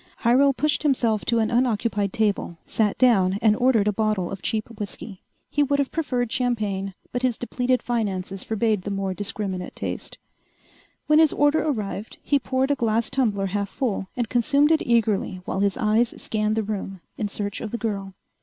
[0.23, 4.67] Hyrel pushed himself to an unoccupied table, sat down and ordered a bottle of cheap
[4.79, 5.21] whiskey.
[5.51, 10.17] He would have preferred champagne, but his depleted finances forbade the more discriminate taste.
[11.05, 15.39] When his order arrived, he poured a glass tumbler half full and consumed it eagerly
[15.45, 18.15] while his eyes scanned the room in search of the girl.